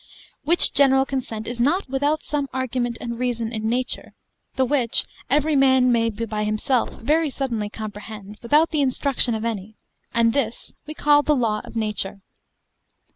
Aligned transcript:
Which 0.45 0.73
general 0.73 1.05
consent 1.05 1.45
is 1.45 1.61
not 1.61 1.87
without 1.87 2.23
some 2.23 2.49
argument 2.53 2.97
and 2.99 3.19
reason 3.19 3.51
in 3.51 3.69
nature, 3.69 4.15
the 4.55 4.65
which 4.65 5.05
every 5.29 5.55
man 5.55 5.91
may 5.91 6.09
by 6.09 6.43
himself 6.43 6.89
very 7.01 7.29
suddenly 7.29 7.69
comprehend, 7.69 8.39
without 8.41 8.71
the 8.71 8.81
instruction 8.81 9.35
of 9.35 9.45
any 9.45 9.75
and 10.11 10.33
this 10.33 10.73
we 10.87 10.95
call 10.95 11.21
the 11.21 11.35
law 11.35 11.61
of 11.63 11.75
nature. 11.75 12.21